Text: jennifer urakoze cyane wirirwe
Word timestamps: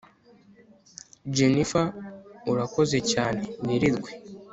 jennifer 1.35 1.87
urakoze 2.51 2.97
cyane 3.11 3.41
wirirwe 3.65 4.09